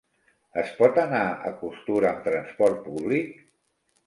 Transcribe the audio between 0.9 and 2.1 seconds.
anar a Costur